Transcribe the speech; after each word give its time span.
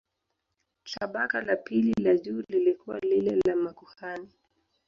Tabaka 0.91 1.41
la 1.41 1.55
pili 1.55 1.93
la 2.03 2.15
juu 2.15 2.43
lilikuwa 2.49 2.99
lile 2.99 3.41
la 3.45 3.55
makuhani. 3.55 4.29